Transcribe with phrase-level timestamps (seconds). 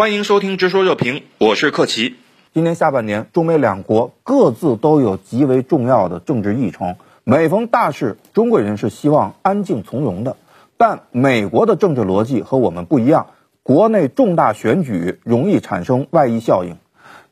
[0.00, 2.14] 欢迎收听《直说热评》，我是克奇。
[2.54, 6.96] 今年下半年，中美两国各自都有极为重要的政治议程。
[7.22, 10.38] 每逢大事，中国人是希望安静从容的，
[10.78, 13.26] 但美国的政治逻辑和我们不一样。
[13.62, 16.78] 国内重大选举容易产生外溢效应，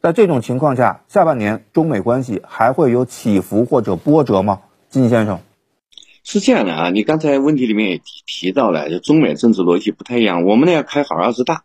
[0.03, 4.61] 在这种情况下，下半年中美关系还会有起伏或者波折吗？
[4.91, 5.41] 金先生，
[6.23, 10.45] 是这样的啊，你刚才问题里面也提提到了，就中美政治逻辑不太一样。
[10.45, 11.63] 我们呢要开好二十大，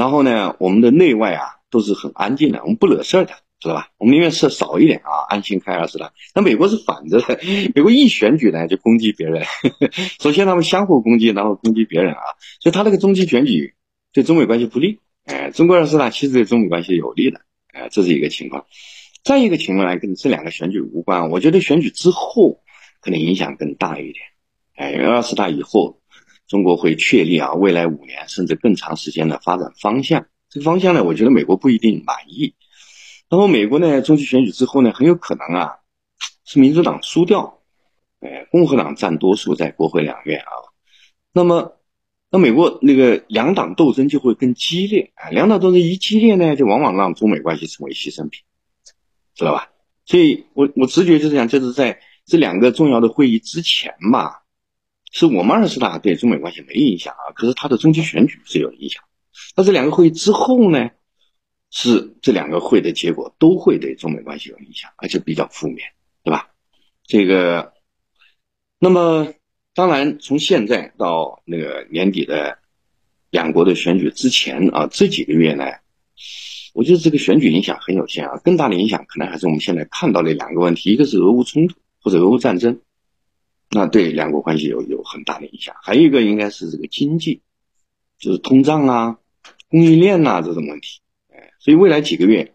[0.00, 3.90] 然后呢，我们的内外啊都是很安静的，我们不惹事儿的，知道吧？
[3.98, 6.10] 我们宁愿事少一点啊，安心开二十大。
[6.34, 7.38] 那美国是反着的，
[7.76, 9.44] 美国一选举呢就攻击别人，
[10.18, 12.22] 首先他们相互攻击，然后攻击别人啊，
[12.60, 13.74] 所以他那个中期选举。
[14.12, 18.64] 对中美关系不利，哎，中国二十大其实对中美关系有利的，哎，这是一个情况。
[19.22, 21.30] 再一个情况呢，跟这两个选举无关。
[21.30, 22.60] 我觉得选举之后
[23.00, 24.16] 可能影响更大一点，
[24.74, 25.99] 哎，因为二十大以后，
[26.50, 30.26] 中国会确立啊未来五年甚至更长时间的发展方向。
[30.48, 32.54] 这个方向呢，我觉得美国不一定满意。
[33.30, 35.76] 那么美国呢，中期选举之后呢，很有可能啊
[36.44, 37.60] 是民主党输掉，
[38.18, 40.50] 哎，共和党占多数在国会两院啊，
[41.32, 41.76] 那么。
[42.32, 48.44] 那美国那个两党斗争就会更激烈啊，两党斗争一激烈呢，就往往让中美关系成为牺牲品，
[49.34, 49.68] 知道吧？
[50.06, 54.32] 所以我我直觉就是讲，就是在这两个重要的会议之前嘛，
[55.10, 59.02] 是我们二十大对中美关系没影响啊，可是它的中期选举是有影响。
[59.56, 60.90] 那这两个会议之后呢，
[61.70, 65.78] 是这两个会的结果都会对中美关系有影响，而且比较负面，
[66.24, 66.50] 对吧？
[67.04, 67.72] 这个，
[68.78, 69.32] 那么。
[69.72, 72.58] 当然，从现在到那个年底的
[73.30, 75.64] 两国的选举之前啊，这几个月呢，
[76.74, 78.36] 我觉得这个选举影响很有限啊。
[78.42, 82.80] 更大的影响可能还是我们现在看到的两个问题，一个是俄乌冲突或者俄乌战争，
[83.70, 87.40] 那对两国关系有有很大的影响；还有一个应该是这个经济，
[88.18, 89.18] 就是通胀啊、
[89.68, 91.00] 供应链呐这种问题。
[91.28, 92.54] 哎，所以未来几个月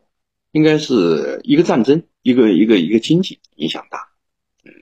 [0.52, 4.10] 应该是一个战争，一个一个一个经济影响大。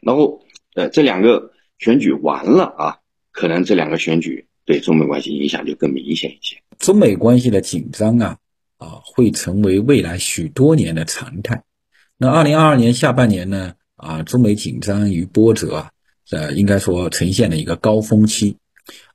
[0.01, 0.43] 然后
[0.75, 1.51] 呃，这两个。
[1.79, 2.99] 选举完了啊，
[3.31, 6.55] 可能这两个选举对中美关系影响就更明显一些。
[6.77, 8.37] 中美关系的紧张啊
[8.77, 11.63] 啊，会成为未来许多年的常态。
[12.15, 15.91] 那二零二二年下半年呢啊，中美紧张与波折啊，
[16.33, 18.57] 呃，应该说呈现了一个高峰期。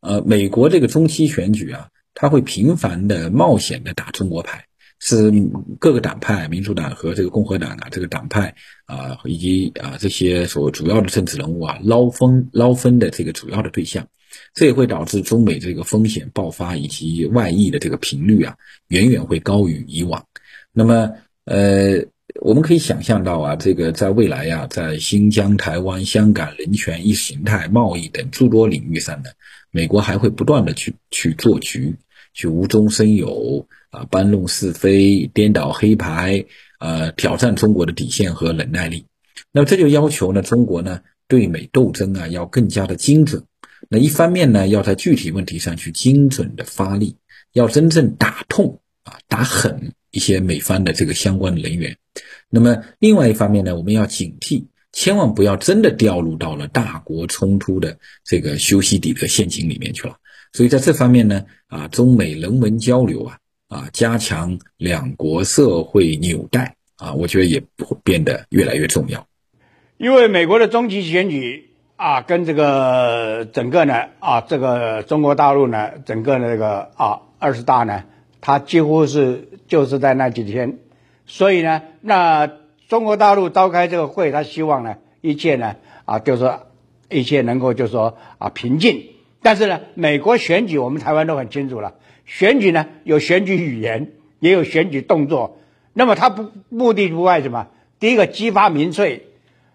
[0.00, 4.64] 呃，美国这个中期选举啊，它会频繁的冒险的打中国牌。
[5.00, 5.30] 是
[5.78, 14.08] 各个党派，民主党和这个共和党啊，这个党派啊，以及啊这些所主要的政治人物啊，捞分捞分的这个主要的对象，
[14.54, 18.56] 这也会导致中美这个风险爆发以及外溢的这个频率啊，
[18.88, 20.26] 远远会高于以往。
[20.72, 21.12] 那么，
[21.44, 22.06] 呃，
[22.40, 29.30] 我们可以想象到啊，这个在未来呀，在新疆、台湾、香港、人权、意识形态、贸易等诸多领域上呢，
[29.70, 31.96] 美国还会不断的去去做局。
[32.34, 36.44] 去无中生有啊，搬弄是非，颠倒黑白，
[36.78, 39.06] 呃，挑战中国的底线和忍耐力。
[39.50, 43.42] 那么这就要求呢，中国呢对美斗争啊要更加的精准。
[43.88, 47.16] 那一方面呢，要在具体问题上去精准的发力，
[47.52, 51.96] 要真正打痛啊，打狠一些美方的这个相关的人员。
[52.50, 60.16] 那么另外一方面呢，我们要警惕，千万不要真的掉入到了大国冲突的这个修昔底德陷阱里面去了。
[60.52, 63.38] 所以在这方面呢，啊，中美人文交流啊，
[63.68, 69.26] 啊，加强两国社会纽带啊，我觉得也会变得越来越重要。
[69.98, 78.04] 因为美国的中期选举啊，跟这个整个呢啊，这个中国大陆呢，整个那个啊二十大呢，
[78.40, 80.78] 它几乎是就是在那几天，
[81.26, 82.50] 所以呢，那
[82.88, 86.62] 中国大陆召开这个会，他希望呢，一切呢啊，就是说
[87.08, 89.04] 一切能够就是说啊平静。
[89.42, 91.94] 但是呢，美国选举我们台湾都很清楚了。
[92.24, 95.60] 选举呢有选举语言，也有选举动作。
[95.92, 97.68] 那么他不目的不外什么？
[98.00, 99.26] 第一个激发民粹，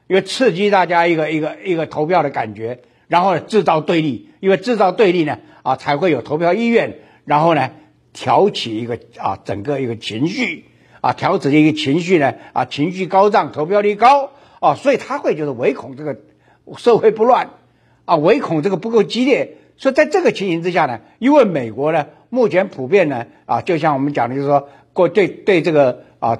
[0.07, 7.71] 因为刺激大家一个一个一个投票的感觉，然后制造对立，因为制造对立呢啊才会有投票意愿，然后呢
[8.13, 10.65] 挑起一个啊整个一个情绪
[11.01, 14.29] 啊挑起一个情绪呢啊情绪高涨，投票率高
[14.59, 16.17] 啊，所以他会就是唯恐这个
[16.77, 17.49] 社会不乱。
[18.05, 26.39] 啊，唯恐这个不够激烈，所以在这个情形之下呢，因为美国呢，目前普遍呢，啊，就像我们讲的，就是说，过对对这个啊，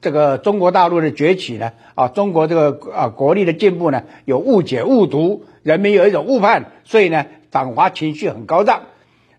[0.00, 8.84] 这个中国大陆的崛起呢，啊，中国这个啊国力的进步呢，有误解误读，人民有一种误判，所以呢，反华情绪很高涨。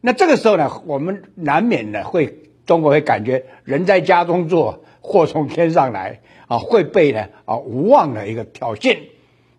[0.06, 2.38] 那这个时候呢，我们难免呢会，
[2.68, 9.00] 中国会感觉人在家中坐，祸从天上来，啊，会被呢啊无望的一个挑衅。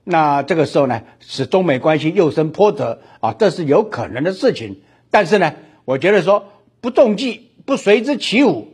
[0.04, 4.82] 那这个时候呢，使中美关系又生波折啊，这是有可能的事情。
[5.10, 5.54] 但是呢，
[5.84, 6.44] 我觉得说
[6.80, 8.68] 不中计不随之起舞，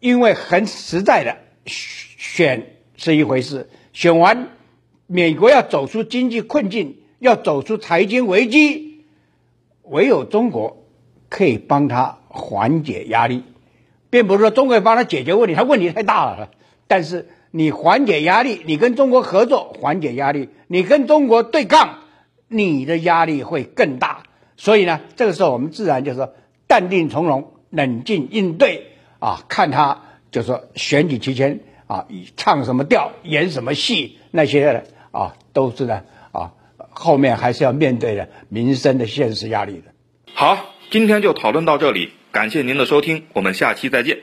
[0.00, 1.36] 因为很实在的
[1.66, 4.48] 选是一回事，选完
[5.06, 9.04] 美国要走出经济困境，要走出财经危机，
[9.82, 10.77] 唯有中国
[11.28, 13.44] 可以帮他缓解压力，
[14.10, 16.50] 并不是说中国帮他解决问题，他问题太大了。
[16.86, 21.98] 但是你缓解压力，你跟中国合作缓解压力，你跟中国对抗，
[22.48, 24.22] 你的压力会更大。
[24.56, 26.34] 所以呢，这个时候我们自然就说
[26.66, 36.02] 淡定从容、冷静应对啊，看他就说选举期间啊，唱什么调、演什么戏，那些的啊都是呢
[36.32, 36.52] 啊，
[36.90, 39.92] 后面还是要面对的民生的现实压力的。
[40.34, 40.58] 好，
[40.90, 44.20] 今天就讨论到这里，感谢您的收听，我们下期再见。